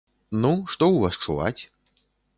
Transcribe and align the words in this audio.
Ну, 0.45 0.53
што 0.75 0.83
ў 0.95 0.97
вас 1.03 1.21
чуваць? 1.27 1.61